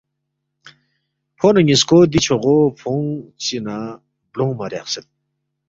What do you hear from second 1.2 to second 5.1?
فونو نیسکو دی چھوغو فونگ چہ نہ بلونگمہ ریاقسید۔